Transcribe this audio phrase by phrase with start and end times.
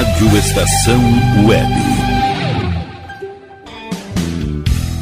[0.00, 1.02] Rádio Estação
[1.46, 1.99] Web.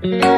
[0.00, 0.37] O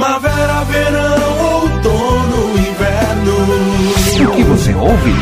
[0.00, 4.30] Primavera, verão, outono, inverno.
[4.30, 5.14] O que você ouve?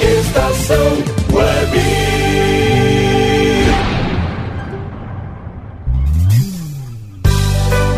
[0.00, 0.92] Estação
[1.32, 1.80] Web.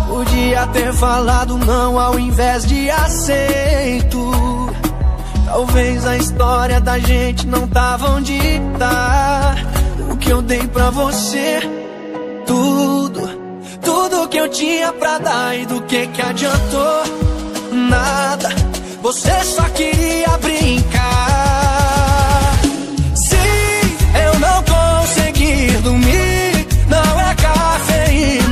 [0.08, 4.18] Podia ter falado não ao invés de aceito.
[5.44, 8.36] Talvez a história da gente não tava onde
[8.80, 9.54] tá.
[10.10, 11.60] O que eu dei pra você,
[12.44, 13.28] tudo,
[13.80, 17.04] tudo que eu tinha pra dar e do que que adiantou?
[17.70, 18.48] Nada,
[19.00, 20.95] você só queria brincar.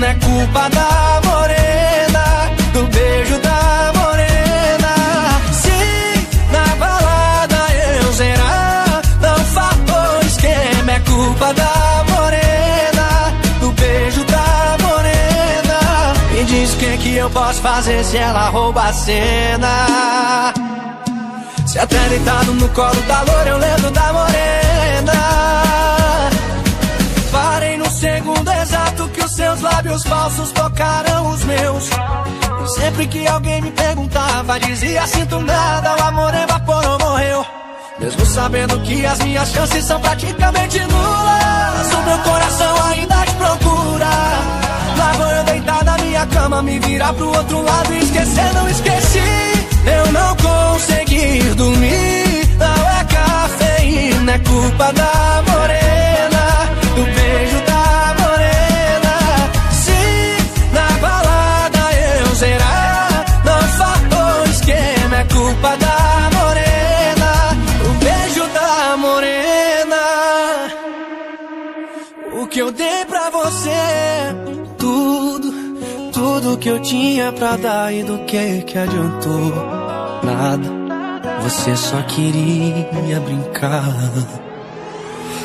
[0.04, 4.94] Cafeína, é culpa da morena, do beijo da morena.
[5.52, 7.72] Se na balada
[8.02, 15.80] eu zerar, não faltou esquema, é culpa da morena, do beijo da morena.
[16.32, 20.54] Me diz o que que eu posso fazer se ela rouba a cena.
[21.66, 25.14] Se até deitado no colo da loura eu lembro da morena.
[27.32, 28.48] Parei no segundo
[29.54, 31.88] seus lábios falsos tocaram os meus.
[32.64, 37.46] E sempre que alguém me perguntava, dizia sinto nada, o amor evaporou, morreu.
[37.98, 44.08] Mesmo sabendo que as minhas chances são praticamente nulas, o meu coração ainda te procura.
[44.98, 48.68] Lá vou eu deitar na minha cama, me virar pro outro lado e esquecer, não
[48.68, 49.66] esqueci.
[49.86, 56.33] Eu não consegui dormir, não é cafeína, é culpa da morena,
[76.64, 79.52] que eu tinha pra dar e do que que adiantou?
[80.22, 80.66] Nada,
[81.42, 83.84] você só queria brincar.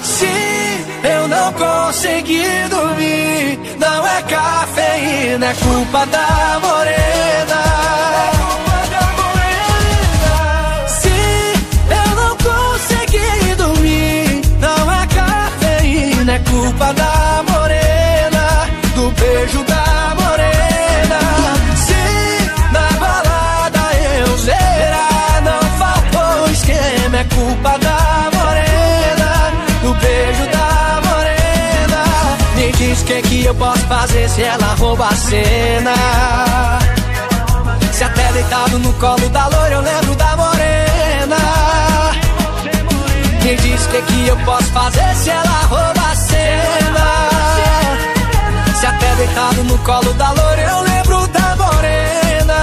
[0.01, 0.25] Se
[1.03, 7.63] eu não conseguir dormir, não é cafeína, é culpa da morena.
[10.87, 11.09] Se
[11.99, 17.08] eu não conseguir dormir, não é cafeína, é culpa da
[33.39, 35.93] que eu posso fazer se ela rouba a cena.
[37.93, 41.37] Se até deitado no colo da loira eu lembro da morena.
[43.43, 47.29] Me diz que que eu posso fazer se ela rouba a cena.
[48.75, 52.59] Se até deitado no colo da loira eu lembro da morena.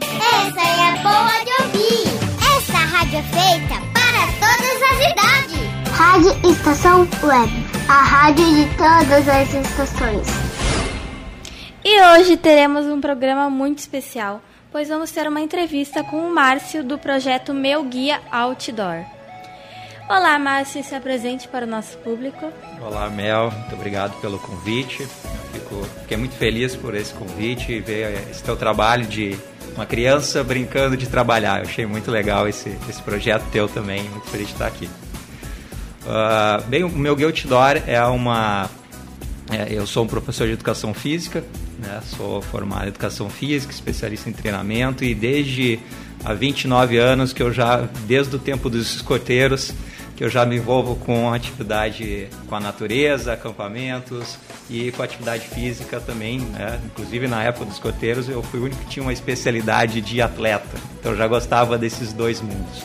[0.00, 2.08] Essa é boa de ouvir.
[2.56, 5.60] Essa rádio é feita para todas as idades.
[5.92, 7.59] Rádio Estação Web,
[7.90, 10.24] a rádio de todas as estações.
[11.84, 16.84] E hoje teremos um programa muito especial, pois vamos ter uma entrevista com o Márcio
[16.84, 19.04] do projeto Meu Guia Outdoor.
[20.08, 22.52] Olá, Márcio, se apresente para o nosso público.
[22.80, 25.04] Olá, Mel, muito obrigado pelo convite.
[25.52, 29.36] Fico, fiquei muito feliz por esse convite e ver esse teu trabalho de
[29.74, 31.58] uma criança brincando de trabalhar.
[31.58, 34.88] Eu achei muito legal esse, esse projeto teu também, muito feliz de estar aqui.
[36.02, 38.70] Uh, bem, o meu Guia Outdoor é uma.
[39.50, 41.44] é, eu sou um professor de educação física,
[41.78, 42.00] né?
[42.16, 45.78] sou formado em educação física, especialista em treinamento e desde
[46.24, 49.72] há 29 anos que eu já, desde o tempo dos escoteiros,
[50.16, 54.38] que eu já me envolvo com atividade com a natureza, acampamentos
[54.70, 56.80] e com atividade física também, né?
[56.86, 60.78] Inclusive na época dos escoteiros eu fui o único que tinha uma especialidade de atleta,
[60.98, 62.84] então eu já gostava desses dois mundos.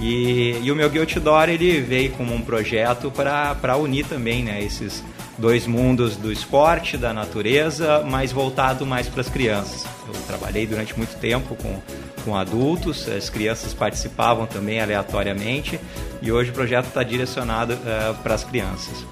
[0.00, 4.62] E, e o meu Guia Outdoor ele veio como um projeto para unir também né,
[4.62, 5.02] esses
[5.36, 9.84] dois mundos do esporte, da natureza, mas voltado mais para as crianças.
[10.06, 11.80] Eu trabalhei durante muito tempo com
[12.28, 15.80] com adultos, as crianças participavam também aleatoriamente
[16.20, 19.06] e hoje o projeto está direcionado uh, para as crianças.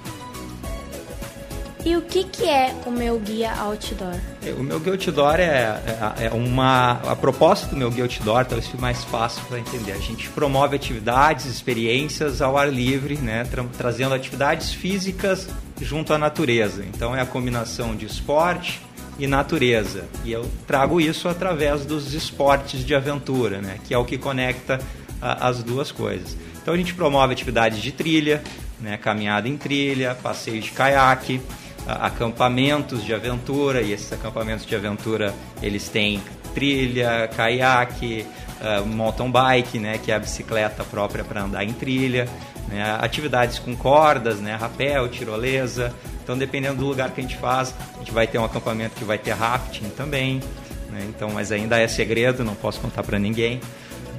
[1.87, 4.19] E o que, que é o meu guia outdoor?
[4.45, 5.81] É, o meu guia outdoor é,
[6.19, 6.99] é, é uma.
[7.09, 9.93] A proposta do meu guia outdoor talvez fique mais fácil para entender.
[9.93, 15.47] A gente promove atividades, experiências ao ar livre, né, tra trazendo atividades físicas
[15.79, 16.83] junto à natureza.
[16.83, 18.81] Então é a combinação de esporte
[19.17, 20.03] e natureza.
[20.25, 24.77] E eu trago isso através dos esportes de aventura, né, que é o que conecta
[25.21, 26.35] a, as duas coisas.
[26.61, 28.43] Então a gente promove atividades de trilha,
[28.77, 31.39] né, caminhada em trilha, passeio de caiaque
[31.87, 36.21] acampamentos de aventura e esses acampamentos de aventura eles têm
[36.53, 38.25] trilha, caiaque,
[38.61, 42.27] uh, mountain bike, né, que é a bicicleta própria para andar em trilha,
[42.67, 45.93] né, atividades com cordas, né, rapel, tirolesa.
[46.23, 49.05] Então, dependendo do lugar que a gente faz, a gente vai ter um acampamento que
[49.05, 50.41] vai ter rafting também.
[50.89, 53.61] Né, então, mas ainda é segredo, não posso contar para ninguém.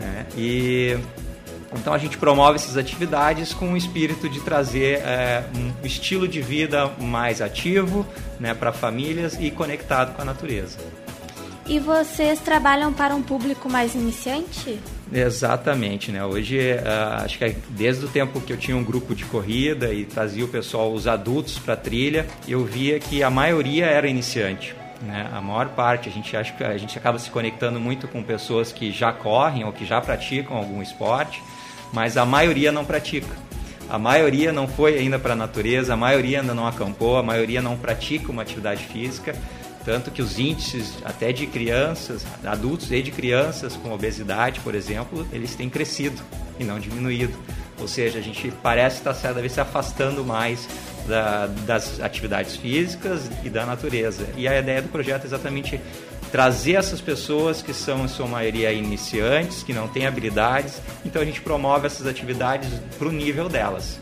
[0.01, 0.97] Né, e
[1.73, 6.41] então a gente promove essas atividades com o espírito de trazer é, um estilo de
[6.41, 8.07] vida mais ativo
[8.41, 10.79] né, para famílias e conectado com a natureza.
[11.69, 14.81] E vocês trabalham para um público mais iniciante?
[15.13, 16.25] Exatamente, né?
[16.25, 19.93] Hoje, uh, acho que é desde o tempo que eu tinha um grupo de corrida
[19.93, 24.09] e trazia o pessoal, os adultos para a trilha, eu via que a maioria era
[24.09, 24.75] iniciante.
[25.03, 25.29] Né?
[25.31, 28.73] A maior parte, a gente acha que a gente acaba se conectando muito com pessoas
[28.73, 31.43] que já correm ou que já praticam algum esporte
[31.93, 33.35] mas a maioria não pratica.
[33.89, 37.63] A maioria não foi ainda para a natureza, a maioria ainda não acampou, a maioria
[37.63, 39.35] não pratica uma atividade física,
[39.85, 45.27] tanto que os índices até de crianças, adultos e de crianças com obesidade, por exemplo,
[45.33, 46.21] eles têm crescido
[46.59, 47.39] e não diminuído.
[47.81, 50.69] Ou seja, a gente parece estar cada vez se afastando mais
[51.07, 54.29] da, das atividades físicas e da natureza.
[54.37, 55.81] E a ideia do projeto é exatamente
[56.31, 60.81] trazer essas pessoas que são, em sua maioria, iniciantes, que não têm habilidades.
[61.05, 62.69] Então a gente promove essas atividades
[62.99, 63.99] para o nível delas.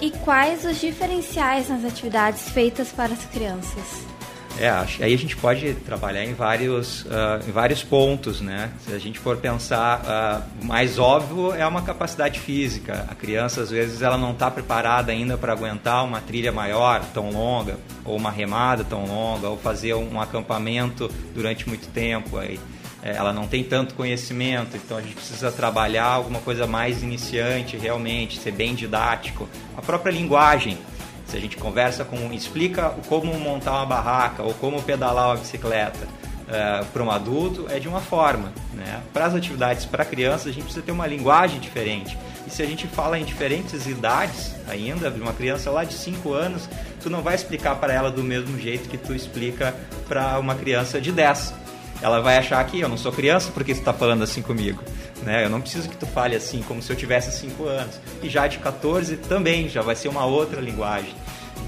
[0.00, 4.15] E quais os diferenciais nas atividades feitas para as crianças?
[4.58, 8.70] É, aí a gente pode trabalhar em vários, uh, em vários pontos, né?
[8.86, 13.04] Se a gente for pensar, uh, mais óbvio é uma capacidade física.
[13.08, 17.30] A criança, às vezes, ela não está preparada ainda para aguentar uma trilha maior, tão
[17.30, 22.38] longa, ou uma remada tão longa, ou fazer um acampamento durante muito tempo.
[22.38, 22.58] Aí,
[23.02, 27.76] é, ela não tem tanto conhecimento, então a gente precisa trabalhar alguma coisa mais iniciante,
[27.76, 29.46] realmente, ser bem didático.
[29.76, 30.78] A própria linguagem
[31.26, 36.06] se a gente conversa com, explica como montar uma barraca ou como pedalar uma bicicleta
[36.46, 38.52] uh, para um adulto, é de uma forma.
[38.72, 39.02] Né?
[39.12, 42.16] Para as atividades para crianças, a gente precisa ter uma linguagem diferente.
[42.46, 46.32] E se a gente fala em diferentes idades ainda, de uma criança lá de 5
[46.32, 46.68] anos,
[47.02, 49.74] tu não vai explicar para ela do mesmo jeito que tu explica
[50.08, 51.65] para uma criança de 10.
[52.02, 54.82] Ela vai achar que eu não sou criança porque está falando assim comigo.
[55.22, 55.44] Né?
[55.44, 58.00] Eu não preciso que tu fale assim como se eu tivesse 5 anos.
[58.22, 61.14] E já de 14 também, já vai ser uma outra linguagem.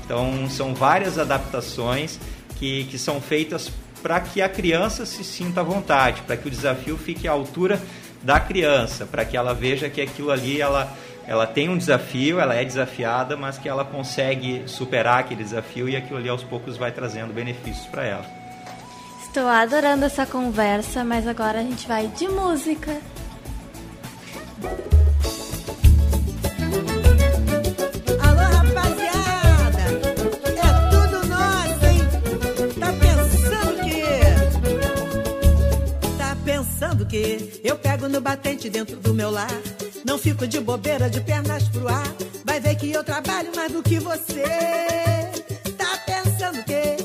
[0.04, 2.18] Então são várias adaptações
[2.56, 3.70] que, que são feitas
[4.02, 7.80] para que a criança se sinta à vontade, para que o desafio fique à altura
[8.22, 10.92] da criança, para que ela veja que aquilo ali ela,
[11.26, 15.96] ela tem um desafio, ela é desafiada, mas que ela consegue superar aquele desafio e
[15.96, 18.37] aquilo ali aos poucos vai trazendo benefícios para ela.
[19.38, 22.90] Estou adorando essa conversa, mas agora a gente vai de música.
[22.90, 23.00] É?
[36.18, 37.36] Tá pensando que.
[37.36, 39.46] Tá eu pego no batente dentro do meu lar.
[40.04, 42.12] Não fico de bobeira, de pernas pro ar.
[42.44, 44.42] Vai ver que eu trabalho mais do que você.
[45.78, 46.98] Tá pensando que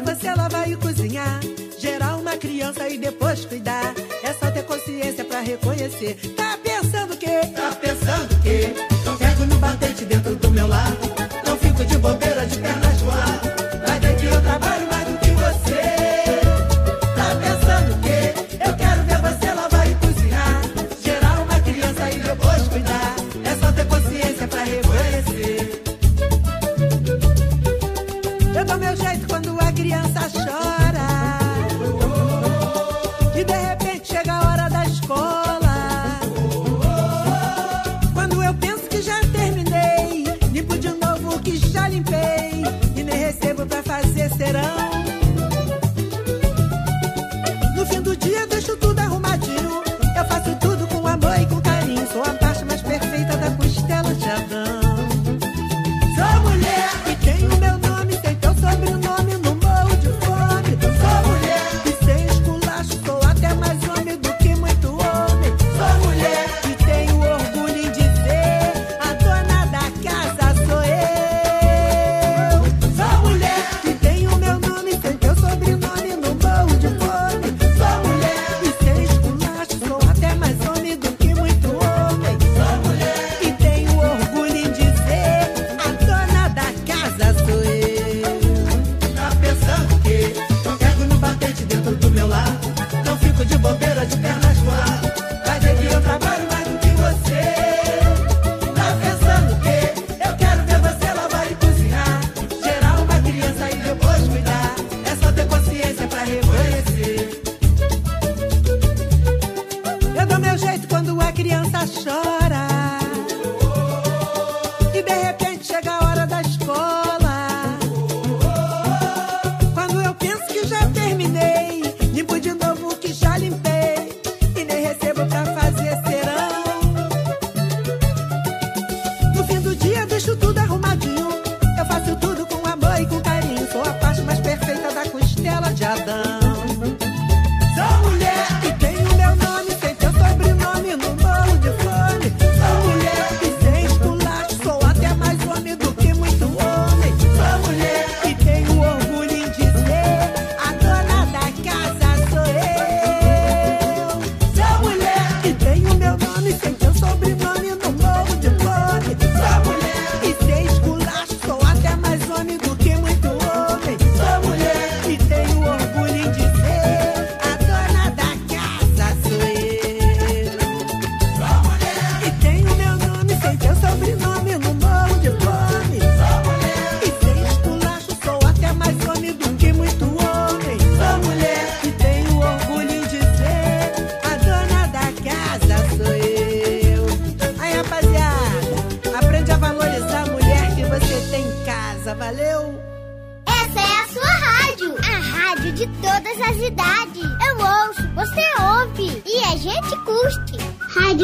[0.00, 1.40] ver você lavar e cozinhar.
[1.78, 3.94] Gerar uma criança e depois cuidar.
[4.22, 6.16] É só ter consciência pra reconhecer.
[6.36, 7.26] Tá pensando que?
[7.26, 9.06] Tá pensando que?
[9.06, 11.05] Eu pego no batente dentro do meu lar.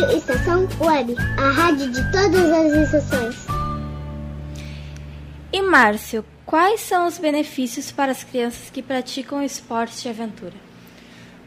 [0.03, 3.47] Rádio Estação Web, a rádio de todas as estações.
[5.53, 10.55] E Márcio, quais são os benefícios para as crianças que praticam esportes de aventura?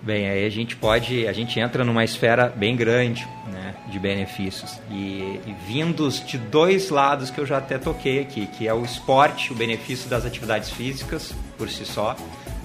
[0.02, 4.80] Bem, aí a gente pode, a gente entra numa esfera bem grande né, de benefícios
[4.90, 8.86] e, e vindos de dois lados que eu já até toquei aqui, que é o
[8.86, 12.16] esporte, o benefício das atividades físicas por si só,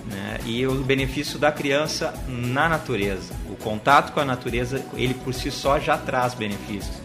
[0.06, 3.32] né, e o benefício da criança na natureza.
[3.48, 7.00] O contato com a natureza, ele por si só já traz benefícios.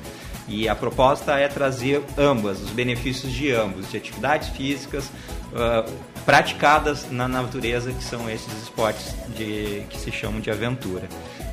[0.48, 5.92] E a proposta é trazer ambas, os benefícios de ambos, de atividades físicas uh,
[6.24, 11.08] praticadas na natureza, que são esses esportes de, que se chamam de aventura.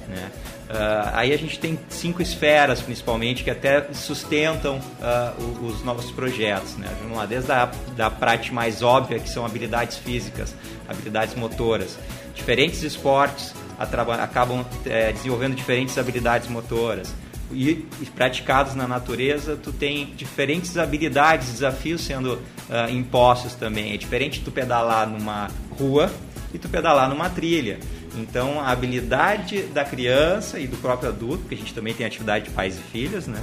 [0.08, 0.30] Né?
[0.72, 6.10] Uh, aí a gente tem cinco esferas, principalmente, que até sustentam uh, os, os novos
[6.10, 6.78] projetos.
[6.78, 6.88] Né?
[7.02, 10.54] Vamos lá, desde a da prática mais óbvia, que são habilidades físicas,
[10.88, 11.98] habilidades motoras.
[12.34, 17.12] Diferentes esportes acabam é, desenvolvendo diferentes habilidades motoras
[17.52, 23.92] e, e praticados na natureza, tu tem diferentes habilidades, desafios sendo uh, impostos também.
[23.92, 26.10] É diferente tu pedalar numa rua
[26.52, 27.78] e tu pedalar numa trilha.
[28.16, 32.46] Então, a habilidade da criança e do próprio adulto, porque a gente também tem atividade
[32.46, 33.42] de pais e filhos, né?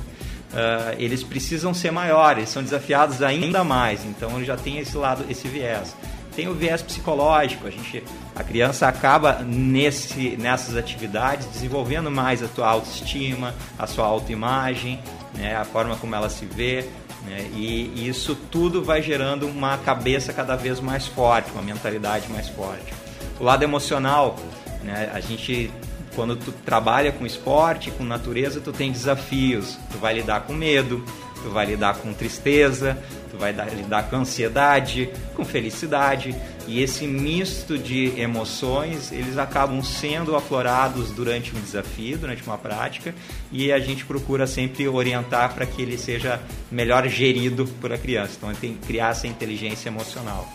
[0.52, 4.04] Uh, eles precisam ser maiores, são desafiados ainda mais.
[4.06, 5.96] Então, já tem esse lado, esse viés
[6.40, 7.68] tem o viés psicológico.
[7.68, 8.02] A gente,
[8.34, 15.02] a criança acaba nesse, nessas atividades desenvolvendo mais a sua autoestima, a sua autoimagem,
[15.34, 16.86] né, a forma como ela se vê.
[17.26, 22.30] Né, e, e isso tudo vai gerando uma cabeça cada vez mais forte, uma mentalidade
[22.30, 22.99] mais forte.
[23.40, 24.36] O lado emocional,
[24.84, 25.72] né, a gente
[26.16, 29.78] quando tu trabalha com esporte, com natureza, tu tem desafios.
[29.92, 31.04] Tu vai lidar com medo,
[31.42, 32.98] tu vai lidar com tristeza,
[33.32, 36.36] tu vai lidar com ansiedade, com felicidade,
[36.68, 43.16] e esse misto de emoções, eles acabam sendo aflorados durante um desafio, durante uma prática,
[43.52, 46.40] e a gente procura sempre orientar para que ele seja
[46.72, 48.34] melhor gerido por a criança.
[48.38, 50.48] Então, tem que criar essa inteligência emocional.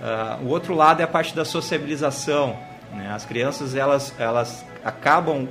[0.00, 2.58] Uh, o outro lado é a parte da sociabilização.
[2.92, 3.10] Né?
[3.12, 5.48] As crianças, elas, elas acabam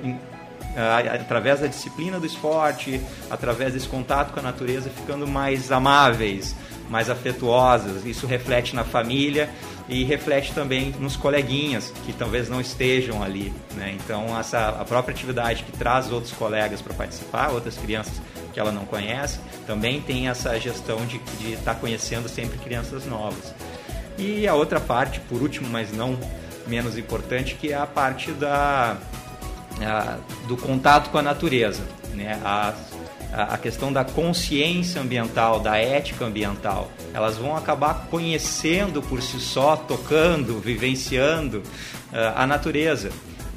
[1.13, 6.55] através da disciplina do esporte, através desse contato com a natureza, ficando mais amáveis,
[6.89, 8.05] mais afetuosas.
[8.05, 9.49] Isso reflete na família
[9.87, 13.53] e reflete também nos coleguinhas que talvez não estejam ali.
[13.75, 13.97] Né?
[14.03, 18.21] Então, essa, a própria atividade que traz outros colegas para participar, outras crianças
[18.53, 21.17] que ela não conhece, também tem essa gestão de
[21.51, 23.53] estar tá conhecendo sempre crianças novas.
[24.17, 26.17] E a outra parte, por último, mas não
[26.67, 28.97] menos importante, que é a parte da,
[29.81, 32.39] a, do contato com a natureza, né?
[32.43, 32.73] A,
[33.33, 36.91] a questão da consciência ambiental, da ética ambiental.
[37.13, 43.09] Elas vão acabar conhecendo por si só, tocando, vivenciando uh, a natureza.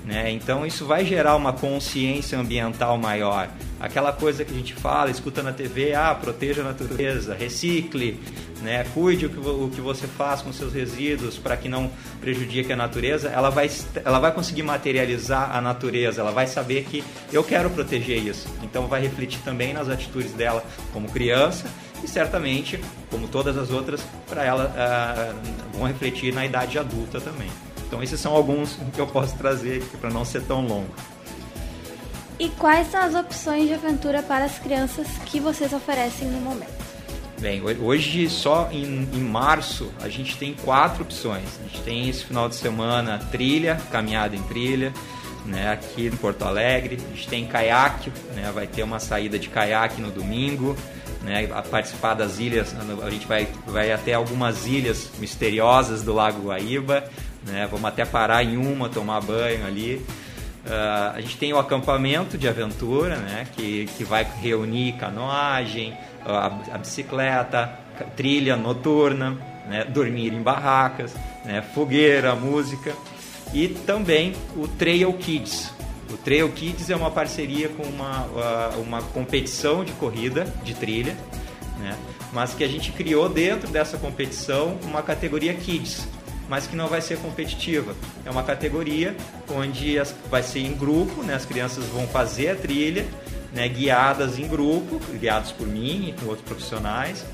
[0.07, 0.31] Né?
[0.31, 3.49] Então isso vai gerar uma consciência ambiental maior.
[3.81, 8.21] Aquela coisa que a gente fala, escuta na TV, ah, proteja a natureza, recicle,
[8.63, 8.87] né?
[8.95, 11.91] cuide o que, o que você faz com seus resíduos para que não
[12.21, 13.69] prejudique a natureza, ela vai,
[14.05, 18.49] ela vai conseguir materializar a natureza, ela vai saber que eu quero proteger isso.
[18.63, 21.69] Então vai refletir também nas atitudes dela como criança
[22.05, 22.79] e certamente,
[23.11, 27.51] como todas as outras, para ela uh, vão refletir na idade adulta também.
[27.87, 30.95] Então esses são alguns que eu posso trazer para não ser tão longo.
[32.39, 36.87] E quais são as opções de aventura para as crianças que vocês oferecem no momento?
[37.41, 41.45] Bem, hoje só em, em, março a gente tem quatro opções.
[41.61, 44.93] A gente tem esse final de semana trilha, caminhada em trilha,
[45.45, 46.99] né, aqui no Porto Alegre.
[47.11, 50.77] A gente tem caiaque, né, vai ter uma saída de caiaque no domingo.
[51.23, 56.49] Né, a participar das ilhas, a gente vai, vai até algumas ilhas misteriosas do Lago
[56.49, 57.05] Guaíba.
[57.47, 60.05] Né, vamos até parar em uma, tomar banho ali.
[60.67, 66.47] Uh, a gente tem o acampamento de aventura, né, que, que vai reunir canoagem, a,
[66.47, 67.79] a bicicleta,
[68.17, 69.37] trilha noturna,
[69.69, 72.93] né, dormir em barracas, né, fogueira, música.
[73.55, 75.71] E também o Trail Kids.
[76.13, 78.27] O Trail Kids é uma parceria com uma,
[78.77, 81.17] uma competição de corrida de trilha,
[81.79, 81.97] né,
[82.33, 86.09] mas que a gente criou dentro dessa competição uma categoria Kids,
[86.49, 87.95] mas que não vai ser competitiva.
[88.25, 89.17] É uma categoria
[89.51, 93.07] onde as, vai ser em grupo, né, as crianças vão fazer a trilha
[93.53, 97.25] né, guiadas em grupo, guiados por mim e por outros profissionais,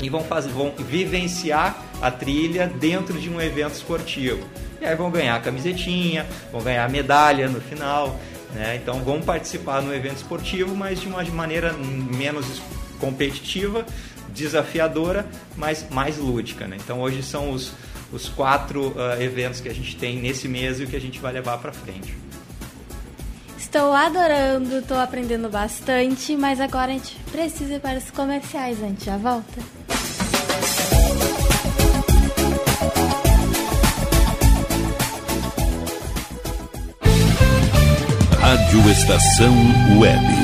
[0.00, 4.46] e vão, fazer, vão vivenciar a trilha dentro de um evento esportivo.
[4.80, 8.18] E aí vão ganhar camisetinha, vão ganhar medalha no final.
[8.52, 8.76] Né?
[8.76, 12.60] Então vão participar no evento esportivo, mas de uma maneira menos
[12.98, 13.86] competitiva,
[14.28, 15.26] desafiadora,
[15.56, 16.66] mas mais lúdica.
[16.66, 16.76] Né?
[16.82, 17.72] Então hoje são os,
[18.14, 21.18] os quatro uh, eventos que a gente tem nesse mês e o que a gente
[21.18, 22.16] vai levar para frente.
[23.58, 28.80] Estou adorando, estou aprendendo bastante, mas agora a gente precisa ir para os comerciais.
[28.82, 29.60] A gente já volta.
[38.40, 39.54] Rádio Estação
[39.98, 40.43] Web.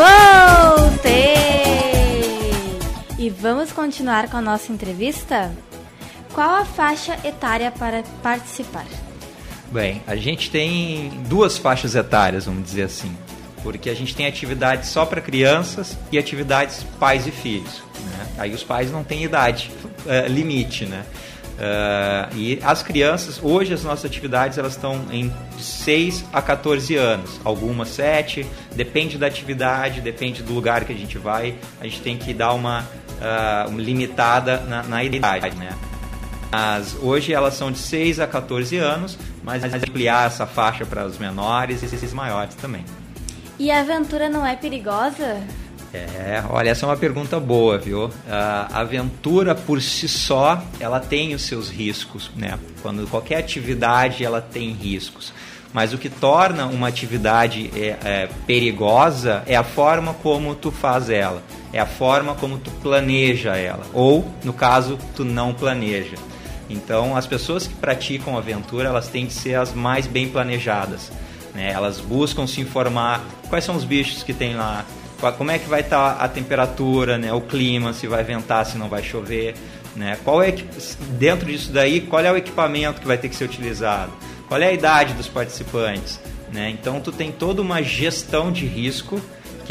[0.00, 1.34] Voltei!
[3.18, 5.52] E vamos continuar com a nossa entrevista?
[6.32, 8.86] Qual a faixa etária para participar?
[9.70, 13.14] Bem, a gente tem duas faixas etárias, vamos dizer assim,
[13.62, 17.82] porque a gente tem atividades só para crianças e atividades pais e filhos.
[18.00, 18.26] Né?
[18.38, 19.70] Aí os pais não têm idade,
[20.06, 21.04] é, limite, né?
[21.60, 27.38] Uh, e as crianças, hoje as nossas atividades elas estão em 6 a 14 anos,
[27.44, 32.16] algumas 7, depende da atividade, depende do lugar que a gente vai, a gente tem
[32.16, 35.76] que dar uma, uh, uma limitada na, na idade, né?
[36.50, 41.18] Mas hoje elas são de 6 a 14 anos, mas ampliar essa faixa para os
[41.18, 42.84] menores e esses maiores também.
[43.58, 45.42] E a aventura não é perigosa?
[45.92, 48.10] É, olha, essa é uma pergunta boa, viu?
[48.28, 52.58] A aventura por si só, ela tem os seus riscos, né?
[52.80, 55.32] Quando qualquer atividade, ela tem riscos.
[55.72, 61.08] Mas o que torna uma atividade é, é, perigosa é a forma como tu faz
[61.08, 66.16] ela, é a forma como tu planeja ela, ou, no caso, tu não planeja.
[66.68, 71.10] Então, as pessoas que praticam aventura, elas têm que ser as mais bem planejadas.
[71.52, 71.70] Né?
[71.72, 74.84] Elas buscam se informar quais são os bichos que tem lá,
[75.36, 77.32] como é que vai estar tá a temperatura, né?
[77.32, 79.54] o clima, se vai ventar, se não vai chover.
[79.94, 80.16] Né?
[80.24, 80.52] Qual é,
[81.18, 84.12] dentro disso daí, qual é o equipamento que vai ter que ser utilizado?
[84.48, 86.20] Qual é a idade dos participantes?
[86.52, 86.70] Né?
[86.70, 89.20] Então, tu tem toda uma gestão de risco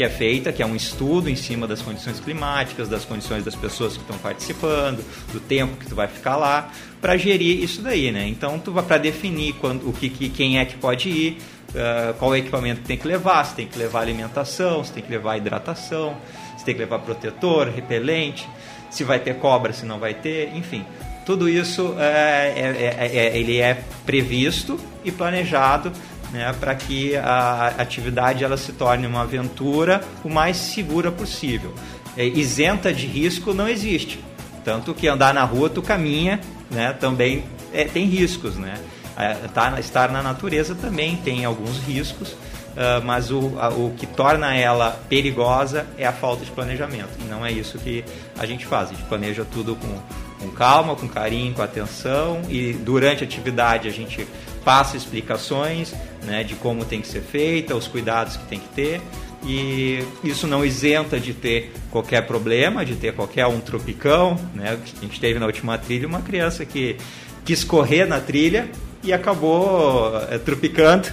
[0.00, 3.54] que é feita, que é um estudo em cima das condições climáticas, das condições das
[3.54, 8.10] pessoas que estão participando, do tempo que tu vai ficar lá, para gerir isso daí,
[8.10, 8.26] né?
[8.26, 11.38] Então tu vai para definir quando, o que, que, quem é que pode ir,
[11.70, 14.92] uh, qual é o equipamento que tem que levar, se tem que levar alimentação, se
[14.92, 16.16] tem que levar hidratação,
[16.56, 18.48] se tem que levar protetor, repelente,
[18.90, 20.84] se vai ter cobra, se não vai ter, enfim.
[21.24, 25.92] Tudo isso é, é, é, é ele é previsto e planejado
[26.32, 31.74] né, para que a atividade ela se torne uma aventura o mais segura possível.
[32.16, 34.22] É, isenta de risco não existe.
[34.64, 38.74] Tanto que andar na rua tu caminha, né, também é, tem riscos, né?
[39.20, 44.06] É, tá, estar na natureza também tem alguns riscos, uh, mas o, a, o que
[44.06, 47.10] torna ela perigosa é a falta de planejamento.
[47.20, 48.04] E não é isso que
[48.38, 48.90] a gente faz.
[48.90, 49.98] A gente planeja tudo com,
[50.40, 54.26] com calma, com carinho, com atenção e durante a atividade a gente
[54.64, 59.00] passa explicações né, de como tem que ser feita, os cuidados que tem que ter.
[59.42, 64.38] E isso não isenta de ter qualquer problema, de ter qualquer um tropicão.
[64.54, 64.78] Né?
[64.78, 66.96] A gente teve na última trilha uma criança que
[67.44, 68.68] quis correr na trilha
[69.02, 71.08] e acabou é, tropicando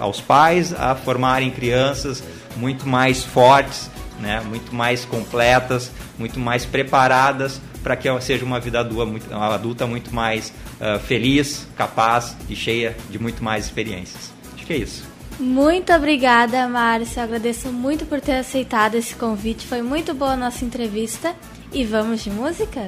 [0.01, 2.23] aos pais a formarem crianças
[2.57, 8.61] muito mais fortes, né, muito mais completas, muito mais preparadas para que ela seja uma
[8.61, 13.65] vida adulta muito, uma adulta muito mais uh, feliz, capaz e cheia de muito mais
[13.65, 14.33] experiências.
[14.55, 15.13] Acho que é isso.
[15.41, 17.23] Muito obrigada, Márcio.
[17.23, 19.67] Agradeço muito por ter aceitado esse convite.
[19.67, 21.35] Foi muito boa a nossa entrevista.
[21.73, 22.87] E vamos de música?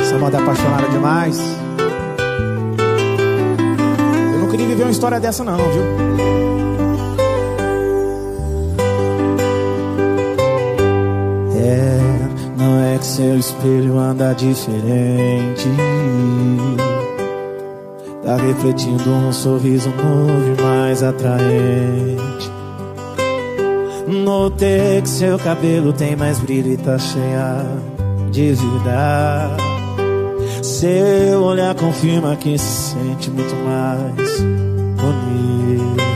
[0.00, 1.38] Essa moda é apaixonada demais.
[4.32, 5.82] Eu não queria viver uma história dessa, não, viu?
[11.60, 12.23] É,
[12.56, 15.68] não é que seu espelho anda diferente.
[18.24, 22.50] Tá refletindo um sorriso novo e mais atraente.
[24.06, 27.64] Notei que seu cabelo tem mais brilho e tá cheia
[28.30, 29.56] de vida.
[30.62, 34.40] Seu olhar confirma que se sente muito mais
[34.96, 36.13] bonito.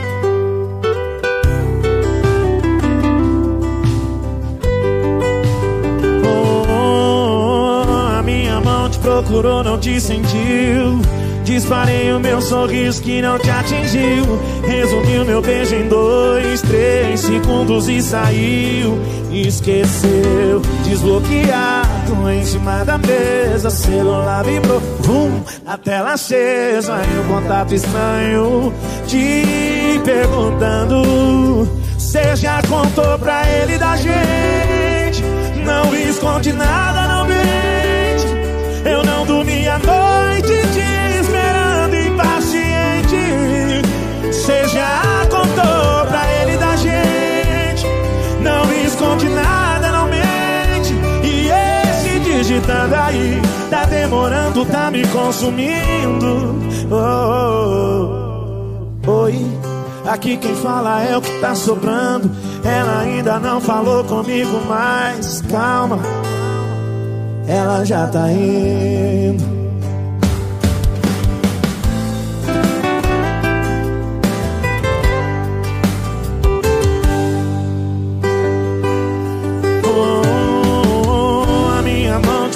[9.23, 11.01] Procurou, não te sentiu.
[11.43, 14.23] Disparei o meu sorriso que não te atingiu.
[14.65, 18.99] Resumi o meu beijo em dois, três segundos e saiu.
[19.31, 23.69] Esqueceu, desbloqueado em cima da mesa.
[23.69, 26.99] Celular vibrou, vum, a tela acesa.
[27.03, 28.73] E um contato estranho
[29.07, 31.67] te perguntando.
[31.97, 35.23] Você já contou pra ele da gente?
[35.65, 36.98] Não esconde nada.
[38.91, 43.17] Eu não dormi a noite te esperando impaciente.
[44.71, 47.85] Já contou pra ele da gente?
[48.41, 50.93] Não esconde nada, não mente.
[51.23, 56.59] E esse digitando aí, tá demorando, tá me consumindo.
[56.91, 58.09] Oh, oh,
[59.07, 59.11] oh.
[59.23, 59.39] Oi,
[60.05, 62.29] aqui quem fala é o que tá sobrando.
[62.63, 65.97] Ela ainda não falou comigo, mas calma,
[67.49, 69.59] ela já tá indo.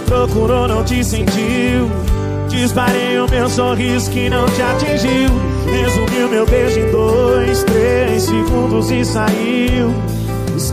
[0.05, 1.91] Procurou, não te sentiu.
[2.47, 5.29] Disparei o meu sorriso que não te atingiu.
[5.69, 9.93] Resumi o meu beijo em dois, três segundos e saiu.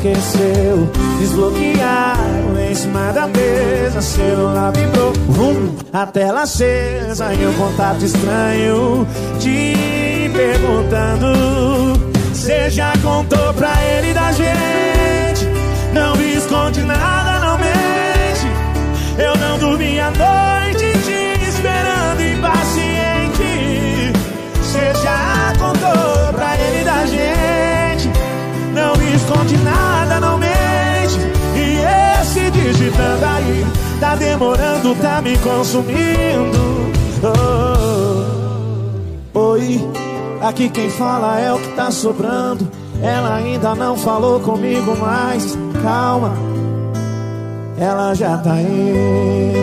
[0.01, 4.01] Esqueceu, desbloquearam em cima da mesa.
[4.01, 7.35] Celular vibrou, vum, a tela acesa.
[7.35, 9.07] E um contato estranho
[9.39, 12.01] te perguntando.
[12.33, 15.47] Você já contou pra ele da gente?
[15.93, 18.47] Não esconde nada, não mente.
[19.19, 24.13] Eu não dormi a noite te esperando impaciente.
[24.63, 28.11] Você já contou pra ele da gente?
[28.73, 29.60] Não esconde
[34.01, 36.59] tá demorando, tá me consumindo.
[39.35, 39.79] Oh, oi,
[40.41, 42.67] aqui quem fala é o que tá sobrando.
[43.03, 46.33] Ela ainda não falou comigo, mas calma,
[47.79, 49.61] ela já tá indo.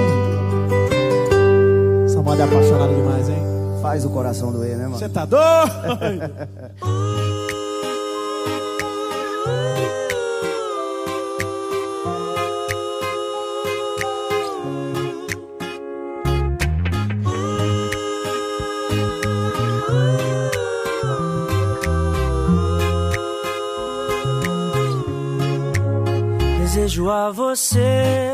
[2.05, 3.41] Essa moda é apaixonada demais, hein?
[3.81, 4.97] Faz o coração doer, né, mano?
[4.97, 5.47] Você tá doido?
[26.97, 28.33] Desejo a você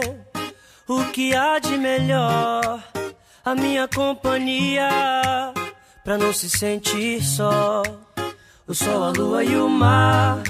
[0.88, 2.82] o que há de melhor,
[3.44, 4.90] a minha companhia,
[6.02, 7.84] pra não se sentir só.
[8.66, 10.42] O sol, a lua e o mar,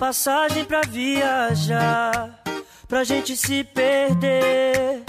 [0.00, 2.42] passagem pra viajar,
[2.88, 5.04] pra gente se perder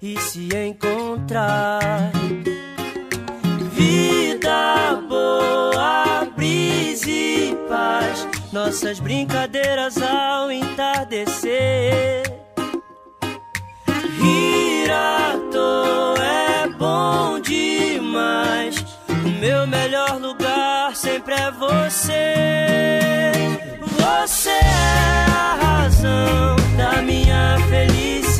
[0.00, 2.12] e se encontrar.
[8.52, 12.26] Nossas brincadeiras ao entardecer.
[15.52, 18.76] Toa é bom demais.
[19.08, 23.32] O meu melhor lugar sempre é você.
[23.80, 28.35] Você é a razão da minha felicidade.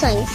[0.00, 0.28] Estações.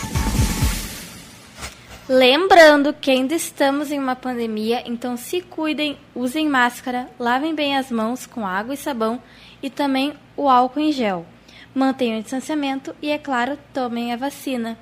[2.07, 7.89] Lembrando que ainda estamos em uma pandemia, então se cuidem, usem máscara, lavem bem as
[7.89, 9.19] mãos com água e sabão
[9.63, 11.25] e também o álcool em gel.
[11.73, 14.77] Mantenham o distanciamento e, é claro, tomem a vacina.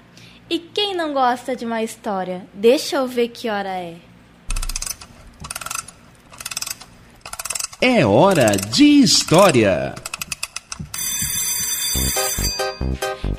[0.50, 2.46] E quem não gosta de uma história?
[2.54, 3.96] Deixa eu ver que hora é.
[7.82, 9.96] É hora de história.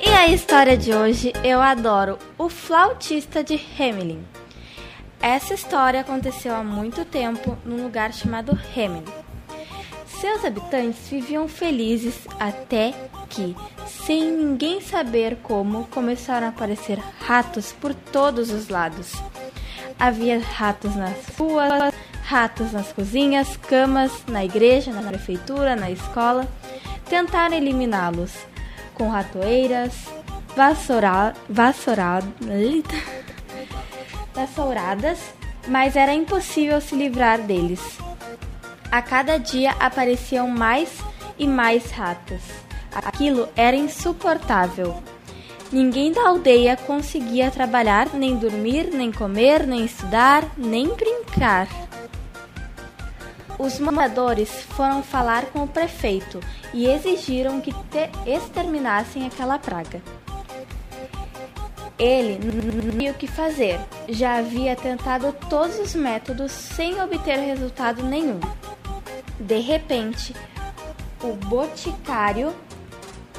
[0.00, 4.24] E a história de hoje eu adoro: O Flautista de Hamelin.
[5.20, 9.04] Essa história aconteceu há muito tempo num lugar chamado Hamelin.
[10.06, 12.94] Seus habitantes viviam felizes até
[13.28, 13.54] que,
[13.86, 19.12] sem ninguém saber como, começaram a aparecer ratos por todos os lados.
[19.98, 26.48] Havia ratos nas ruas, ratos nas cozinhas, camas, na igreja, na prefeitura, na escola.
[27.08, 28.32] Tentaram eliminá-los
[28.94, 29.92] com ratoeiras,
[30.56, 32.26] vassoura, vassourada,
[34.32, 35.18] vassouradas,
[35.68, 37.98] mas era impossível se livrar deles.
[38.90, 40.90] A cada dia apareciam mais
[41.38, 42.42] e mais ratos.
[42.94, 45.02] Aquilo era insuportável.
[45.72, 51.66] Ninguém da aldeia conseguia trabalhar, nem dormir, nem comer, nem estudar, nem brincar.
[53.64, 56.38] Os moradores foram falar com o prefeito
[56.74, 57.74] e exigiram que
[58.26, 60.02] exterminassem aquela praga.
[61.98, 68.02] Ele não sabia o que fazer, já havia tentado todos os métodos sem obter resultado
[68.02, 68.38] nenhum.
[69.40, 70.36] De repente,
[71.22, 72.54] o boticário,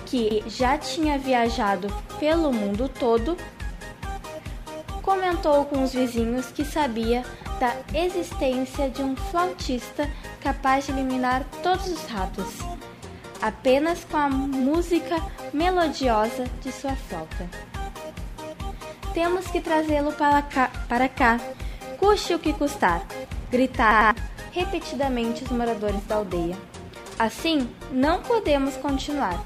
[0.07, 1.88] que já tinha viajado
[2.19, 3.38] pelo mundo todo,
[5.03, 7.23] comentou com os vizinhos que sabia
[7.60, 10.10] da existência de um flautista
[10.41, 12.60] capaz de eliminar todos os ratos,
[13.41, 15.16] apenas com a música
[15.53, 17.49] melodiosa de sua flauta.
[19.14, 21.39] Temos que trazê-lo para cá, para cá,
[21.97, 23.06] custe o que custar,
[23.49, 24.16] gritar
[24.51, 26.58] repetidamente os moradores da aldeia.
[27.18, 29.41] Assim, não podemos continuar.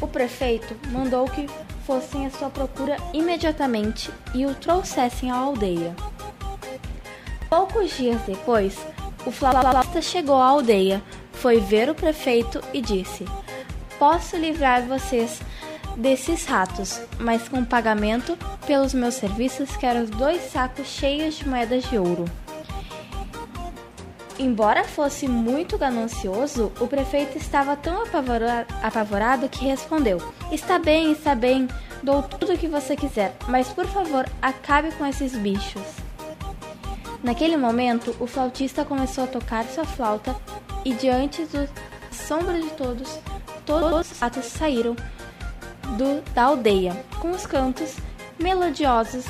[0.00, 1.46] O prefeito mandou que
[1.86, 5.94] fossem à sua procura imediatamente e o trouxessem à aldeia.
[7.56, 8.76] Poucos dias depois,
[9.24, 11.02] o flautista chegou à aldeia,
[11.32, 13.24] foi ver o prefeito e disse:
[13.98, 15.40] Posso livrar vocês
[15.96, 18.36] desses ratos, mas com pagamento
[18.66, 22.26] pelos meus serviços quero dois sacos cheios de moedas de ouro.
[24.38, 28.04] Embora fosse muito ganancioso, o prefeito estava tão
[28.82, 30.18] apavorado que respondeu:
[30.52, 31.66] Está bem, está bem,
[32.02, 36.05] dou tudo o que você quiser, mas por favor, acabe com esses bichos.
[37.22, 40.36] Naquele momento, o flautista começou a tocar sua flauta
[40.84, 41.68] e, diante do
[42.10, 43.18] sombra de todos,
[43.64, 44.94] todos os atos saíram
[45.96, 47.96] do, da aldeia com os cantos
[48.38, 49.24] melodiosos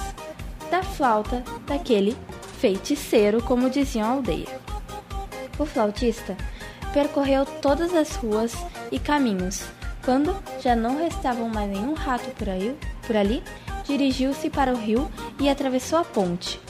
[0.70, 2.16] da flauta daquele
[2.58, 4.60] feiticeiro, como diziam a aldeia.
[5.58, 6.36] O flautista
[6.92, 8.52] percorreu todas as ruas
[8.90, 9.64] e caminhos.
[10.04, 12.76] Quando já não restavam mais nenhum rato por, aí,
[13.06, 13.42] por ali,
[13.84, 15.10] dirigiu-se para o rio
[15.40, 16.60] e atravessou a ponte.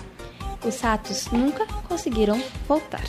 [0.66, 3.04] Os ratos nunca conseguiram voltar.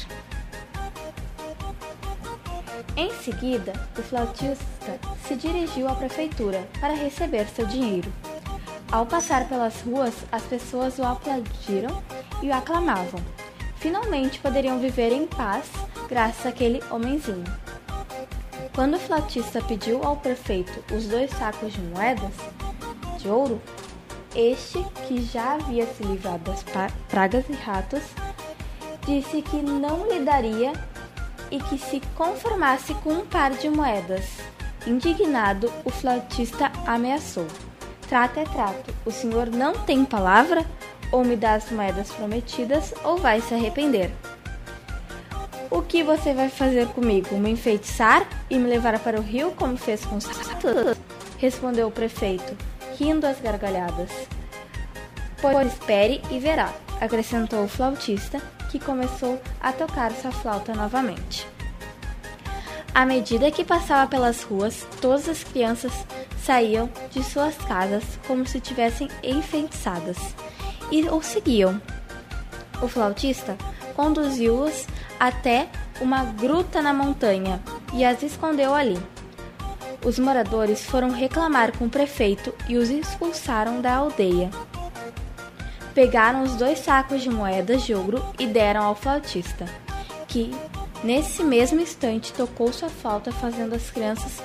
[2.96, 8.14] Em seguida, o flautista se dirigiu à prefeitura para receber seu dinheiro.
[8.92, 12.04] Ao passar pelas ruas, as pessoas o aplaudiram
[12.44, 13.20] e o aclamavam.
[13.78, 15.66] Finalmente poderiam viver em paz
[16.08, 17.44] graças àquele homenzinho.
[18.76, 22.34] Quando o flautista pediu ao prefeito os dois sacos de moedas
[23.18, 23.60] de ouro,
[24.38, 26.64] este, que já havia se livrado das
[27.10, 28.04] pragas e ratos,
[29.04, 30.74] disse que não lhe daria
[31.50, 34.26] e que se conformasse com um par de moedas.
[34.86, 37.48] Indignado, o flautista ameaçou:
[38.08, 40.64] Trato é trato, o senhor não tem palavra?
[41.12, 44.12] Ou me dá as moedas prometidas, ou vai se arrepender.
[45.72, 47.38] O que você vai fazer comigo?
[47.38, 50.98] Me enfeitiçar e me levar para o rio como fez com os ratos?
[51.38, 54.10] Respondeu o prefeito rindo às gargalhadas.
[55.42, 61.48] Pois espere e verá, acrescentou o flautista, que começou a tocar sua flauta novamente.
[62.94, 65.94] À medida que passava pelas ruas, todas as crianças
[66.44, 70.18] saíam de suas casas como se tivessem enfeitiçadas
[70.92, 71.80] e o seguiam.
[72.82, 73.56] O flautista
[73.96, 74.88] conduziu-os
[75.20, 75.68] até
[76.02, 77.62] uma gruta na montanha
[77.94, 78.98] e as escondeu ali.
[80.08, 84.50] Os moradores foram reclamar com o prefeito e os expulsaram da aldeia.
[85.94, 89.66] Pegaram os dois sacos de moedas de ouro e deram ao flautista,
[90.26, 90.56] que
[91.04, 94.42] nesse mesmo instante tocou sua flauta, fazendo as crianças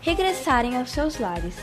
[0.00, 1.56] regressarem aos seus lares.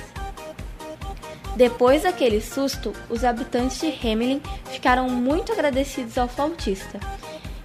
[1.55, 6.99] Depois daquele susto, os habitantes de Hamelin ficaram muito agradecidos ao flautista,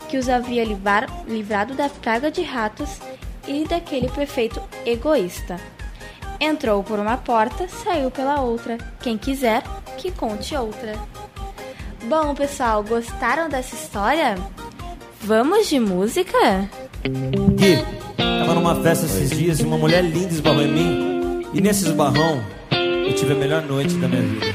[0.09, 3.01] que os havia livrado da praga de ratos
[3.47, 5.61] e daquele prefeito egoísta.
[6.41, 8.79] Entrou por uma porta, saiu pela outra.
[9.01, 9.63] Quem quiser,
[9.99, 10.95] que conte outra.
[12.05, 14.37] Bom, pessoal, gostaram dessa história?
[15.23, 16.69] Vamos de música?
[17.03, 17.85] Gui,
[18.17, 21.47] tava numa festa esses dias e uma mulher linda esbarrou em mim.
[21.55, 24.47] E nesse esbarrão, eu tive a melhor noite da minha vida.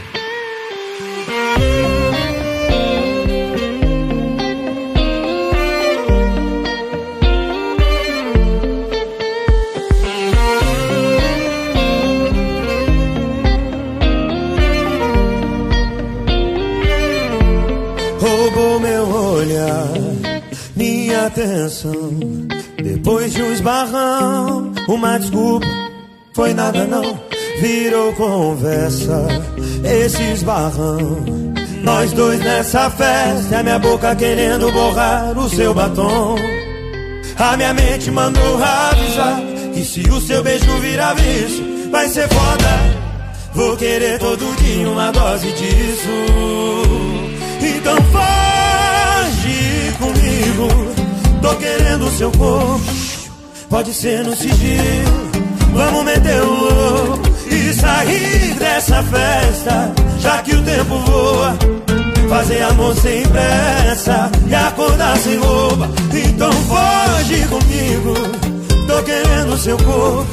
[21.30, 22.12] Atenção.
[22.82, 25.68] Depois de um esbarrão, uma desculpa,
[26.34, 27.20] foi nada não,
[27.62, 29.28] virou conversa.
[29.84, 31.24] Esse esbarrão,
[31.84, 36.36] nós dois nessa festa, a minha boca querendo borrar o seu batom.
[37.38, 39.40] A minha mente mandou avisar
[39.74, 43.10] que se o seu beijo virar vício, vai ser foda.
[43.54, 46.10] Vou querer todo dia uma dose disso.
[47.62, 50.89] Então foge comigo.
[51.42, 52.84] Tô querendo seu corpo.
[53.70, 55.30] Pode ser no sigilo.
[55.74, 59.94] Vamos meter o louco e sair dessa festa.
[60.20, 61.58] Já que o tempo voa.
[62.30, 65.90] Fazer amor sem pressa e acordar sem roupa.
[66.14, 68.14] Então foge comigo.
[68.88, 70.28] Tô querendo seu corpo.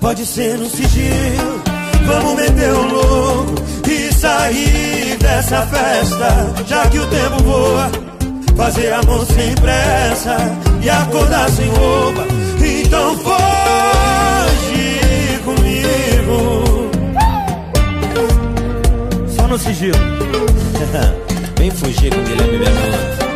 [0.00, 1.62] Pode ser no sigilo.
[2.06, 3.54] Vamos meter o louco
[3.88, 8.05] e sair dessa festa, já que o tempo voa.
[8.56, 10.36] Fazer amor sem pressa
[10.82, 12.26] e acordar sem roupa.
[12.84, 14.88] Então foge
[15.44, 16.90] comigo.
[19.28, 19.98] Só no sigilo.
[21.58, 23.26] Vem fugir com Guilherme Bernardo.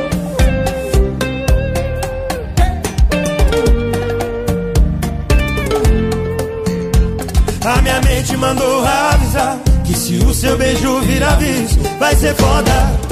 [7.63, 13.10] A minha mente mandou avisar que se o seu beijo virar vício, vai ser foda.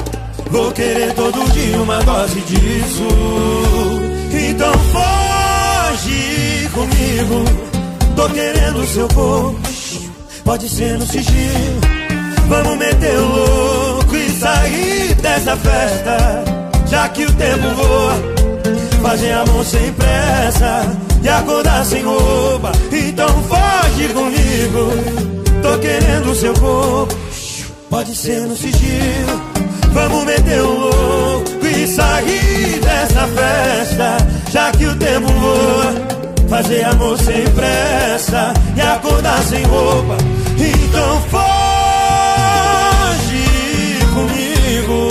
[0.49, 3.07] Vou querer todo dia uma dose disso.
[4.49, 7.45] Então foge comigo.
[8.15, 9.59] Tô querendo seu corpo.
[10.43, 11.81] Pode ser no sigilo.
[12.47, 16.43] Vamos meter o louco e sair dessa festa.
[16.87, 18.39] Já que o tempo voa.
[19.03, 22.71] Fazer amor sem pressa e acordar sem roupa.
[22.91, 25.61] Então foge comigo.
[25.61, 27.15] Tô querendo seu corpo.
[27.89, 29.48] Pode ser no sigilo.
[29.91, 34.17] Vamos meter o louco e sair dessa festa.
[34.51, 36.19] Já que o tempo voa.
[36.49, 40.17] Fazer amor sem pressa e acordar sem roupa.
[40.57, 41.39] Então foge
[44.13, 45.09] comigo.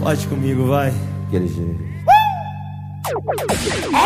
[0.00, 0.92] Pode comigo, vai.
[1.26, 1.94] Aquele jeito.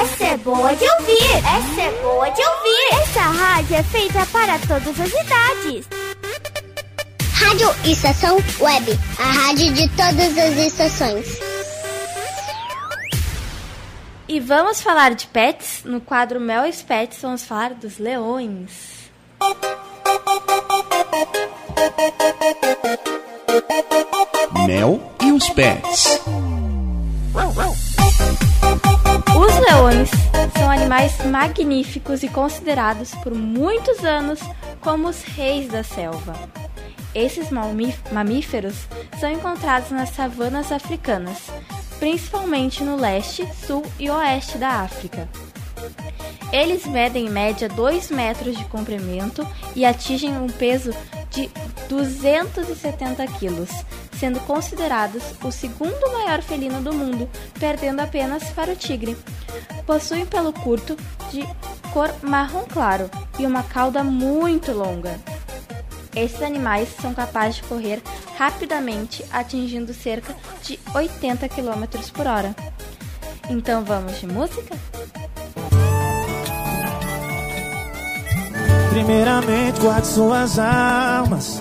[0.01, 1.37] Essa é boa de ouvir!
[1.37, 2.68] Essa é boa de ouvir!
[2.91, 5.89] Essa rádio é feita para todas as idades.
[7.35, 11.39] Rádio Estação Web, a rádio de todas as estações.
[14.29, 15.83] E vamos falar de pets?
[15.85, 19.11] No quadro Mel e Pets, vamos falar dos leões.
[24.67, 26.21] Mel e os pets.
[29.59, 30.11] Os leões
[30.57, 34.39] são animais magníficos e considerados por muitos anos
[34.81, 36.37] como os reis da selva.
[37.13, 38.77] Esses mamí- mamíferos
[39.19, 41.39] são encontrados nas savanas africanas,
[41.99, 45.29] principalmente no leste, sul e oeste da África.
[46.53, 49.45] Eles medem em média 2 metros de comprimento
[49.75, 50.93] e atingem um peso
[51.31, 51.51] de
[51.89, 53.71] 270 quilos,
[54.19, 59.17] sendo considerados o segundo maior felino do mundo, perdendo apenas para o tigre.
[59.87, 60.97] Possuem pelo curto
[61.31, 61.47] de
[61.93, 65.19] cor marrom claro e uma cauda muito longa.
[66.15, 68.03] Esses animais são capazes de correr
[68.37, 72.55] rapidamente, atingindo cerca de 80 km por hora.
[73.49, 74.77] Então vamos de música?
[78.91, 81.61] Primeiramente, guarde suas almas.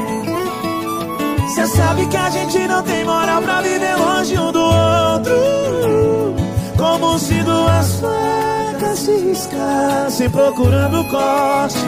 [1.81, 6.35] Sabe que a gente não tem moral pra viver longe um do outro.
[6.77, 11.79] Como se duas facas se riscassem procurando corte.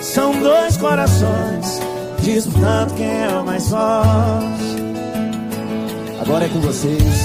[0.00, 1.78] São dois corações
[2.22, 4.78] disputando quem é o mais forte.
[6.22, 7.20] Agora é com vocês,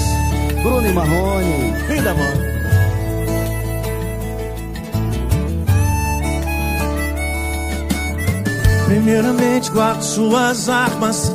[0.62, 1.72] Bruno e Marrone.
[1.88, 2.54] Linda, mano.
[8.84, 11.34] Primeiramente guardo suas armas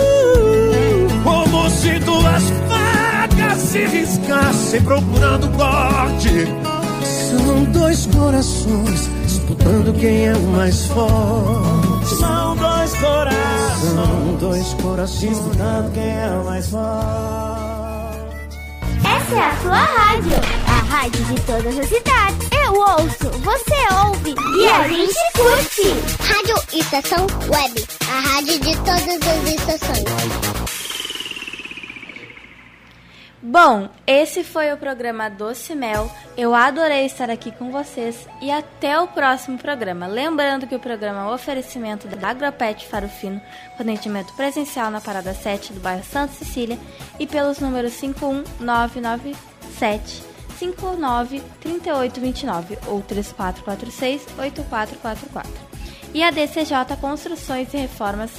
[1.91, 6.47] Se duas facas se riscassem procurando corte.
[7.03, 12.15] São dois corações disputando quem é o mais forte.
[12.15, 13.93] São dois corações.
[13.93, 16.87] São dois corações disputando quem é o mais forte.
[19.03, 20.37] Essa é a sua rádio,
[20.67, 22.49] a rádio de todas as cidades.
[22.65, 25.93] Eu ouço, você ouve e a gente curte.
[26.23, 30.60] Rádio Estação Web, a rádio de todas as estações.
[33.43, 36.11] Bom, esse foi o programa Doce Mel.
[36.37, 40.05] Eu adorei estar aqui com vocês e até o próximo programa.
[40.05, 43.41] Lembrando que o programa é um oferecimento da Agropet Farofino,
[43.75, 46.77] com atendimento presencial na Parada 7 do bairro Santa Cecília
[47.19, 50.21] e pelos números 51997
[50.59, 55.51] 59 3829 ou 3446 8444.
[56.13, 58.29] E a DCJ Construções e Reformas,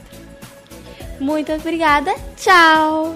[1.20, 3.14] Muito obrigada, tchau!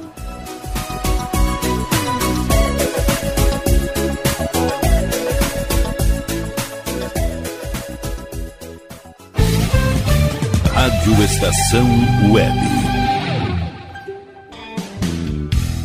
[10.74, 11.88] Rádio Estação
[12.32, 12.81] Web.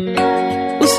[0.00, 0.27] O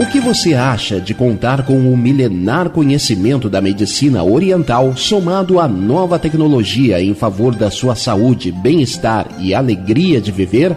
[0.00, 5.68] O que você acha de contar com o milenar conhecimento da medicina oriental somado à
[5.68, 10.76] nova tecnologia em favor da sua saúde, bem-estar e alegria de viver?